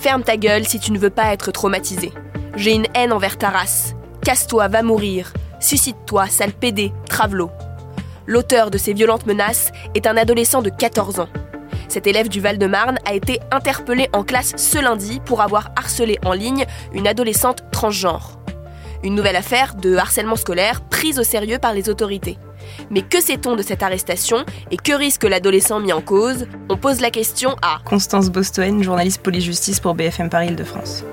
[0.00, 2.12] Ferme ta gueule si tu ne veux pas être traumatisé.
[2.54, 3.96] J'ai une haine envers ta race.
[4.22, 5.32] Casse-toi, va mourir.
[5.58, 7.50] Suscite-toi, sale pédé, travelot.
[8.24, 11.28] L'auteur de ces violentes menaces est un adolescent de 14 ans.
[11.88, 16.32] Cet élève du Val-de-Marne a été interpellé en classe ce lundi pour avoir harcelé en
[16.32, 18.38] ligne une adolescente transgenre.
[19.02, 22.38] Une nouvelle affaire de harcèlement scolaire prise au sérieux par les autorités.
[22.90, 26.46] Mais que sait-on de cette arrestation et que risque l'adolescent mis en cause?
[26.68, 31.04] On pose la question à Constance Bostoen, journaliste police-justice pour BFM Paris Île-de-France.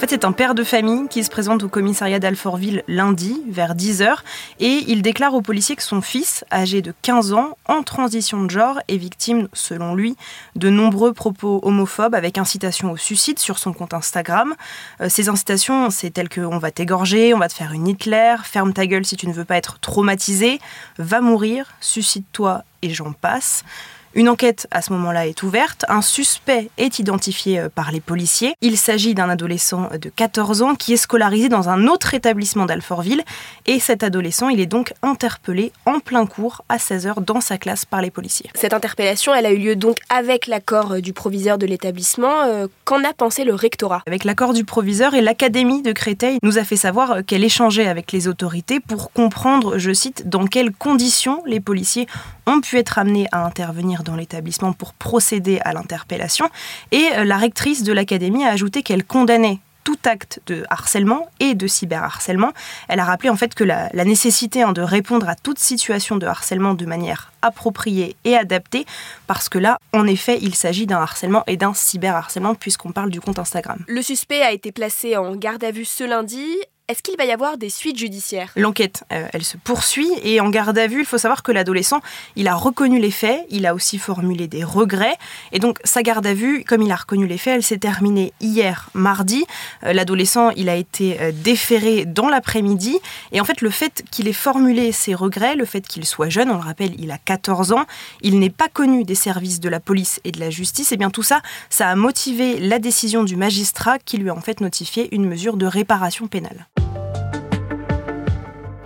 [0.00, 3.74] En fait, c'est un père de famille qui se présente au commissariat d'Alfortville lundi, vers
[3.74, 4.20] 10h,
[4.58, 8.48] et il déclare aux policiers que son fils, âgé de 15 ans, en transition de
[8.48, 10.16] genre, est victime, selon lui,
[10.56, 14.54] de nombreux propos homophobes avec incitation au suicide sur son compte Instagram.
[15.02, 18.36] Euh, ces incitations, c'est telles que on va t'égorger, on va te faire une Hitler,
[18.42, 20.60] ferme ta gueule si tu ne veux pas être traumatisé,
[20.96, 23.64] va mourir, suicide-toi et j'en passe.
[24.12, 25.84] Une enquête à ce moment-là est ouverte.
[25.88, 28.54] Un suspect est identifié euh, par les policiers.
[28.60, 33.22] Il s'agit d'un adolescent de 14 ans qui est scolarisé dans un autre établissement d'Alfortville.
[33.66, 37.84] Et cet adolescent, il est donc interpellé en plein cours à 16h dans sa classe
[37.84, 38.50] par les policiers.
[38.54, 42.42] Cette interpellation, elle a eu lieu donc avec l'accord euh, du proviseur de l'établissement.
[42.42, 44.02] Euh, qu'en a pensé le rectorat?
[44.08, 48.10] Avec l'accord du proviseur et l'Académie de Créteil nous a fait savoir qu'elle échangeait avec
[48.10, 52.08] les autorités pour comprendre, je cite, dans quelles conditions les policiers
[52.46, 56.48] ont pu être amenés à intervenir dans l'établissement pour procéder à l'interpellation.
[56.92, 61.54] Et euh, la rectrice de l'académie a ajouté qu'elle condamnait tout acte de harcèlement et
[61.54, 62.52] de cyberharcèlement.
[62.88, 66.26] Elle a rappelé en fait que la, nécessité hein, de répondre à toute situation de
[66.26, 68.84] harcèlement de manière appropriée et adaptée,
[69.26, 73.20] parce que là, en effet, il s'agit d'un harcèlement et d'un cyberharcèlement puisqu'on parle du
[73.20, 73.78] compte Instagram.
[73.88, 76.44] Le suspect a été placé en garde à vue ce lundi.
[76.90, 78.50] Est-ce qu'il va y avoir des suites judiciaires?
[78.56, 82.00] L'enquête, euh, elle se poursuit et en garde à vue, il faut savoir que l'adolescent,
[82.34, 85.16] il a reconnu les faits, il a aussi formulé des regrets
[85.52, 88.32] et donc sa garde à vue, comme il a reconnu les faits, elle s'est terminée
[88.40, 89.44] hier mardi.
[89.84, 92.98] Euh, l'adolescent, il a été euh, déféré dans l'après-midi
[93.30, 96.50] et en fait le fait qu'il ait formulé ses regrets, le fait qu'il soit jeune,
[96.50, 97.84] on le rappelle, il a 14 ans,
[98.20, 101.10] il n'est pas connu des services de la police et de la justice, et bien
[101.10, 105.08] tout ça, ça a motivé la décision du magistrat qui lui a en fait notifié
[105.14, 106.66] une mesure de réparation pénale.